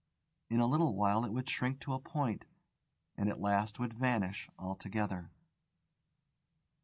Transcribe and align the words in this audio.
In 0.49 0.59
a 0.59 0.65
little 0.65 0.95
while 0.95 1.23
it 1.25 1.31
would 1.31 1.47
shrink 1.47 1.79
to 1.81 1.93
a 1.93 1.99
point, 1.99 2.45
and 3.15 3.29
at 3.29 3.39
last 3.39 3.77
would 3.77 3.93
vanish 3.93 4.49
altogether. 4.57 5.29